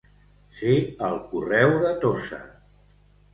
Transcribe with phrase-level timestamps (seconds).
[0.59, 0.77] Ser
[1.09, 2.41] el correu de Tossa.